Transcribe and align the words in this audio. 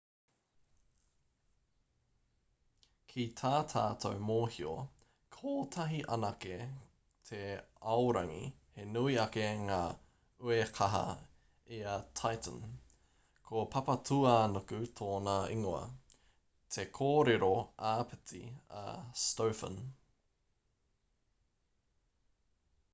ki 3.11 3.25
tā 3.41 3.49
tātou 3.73 4.15
mōhio 4.29 4.71
kotahi 5.35 5.99
anake 6.15 6.55
te 7.29 7.41
aorangi 7.97 8.39
he 8.79 8.87
nui 8.95 9.19
ake 9.25 9.45
ngā 9.69 9.77
uekaha 10.49 11.03
i 11.79 11.83
a 11.95 11.95
titan 12.23 12.65
ko 13.51 13.65
papatūānuku 13.77 14.81
tōna 15.03 15.37
ingoa 15.57 15.85
te 16.77 16.89
kōrero 16.99 17.53
āpiti 17.95 18.45
a 18.85 18.87
stofan 19.29 19.79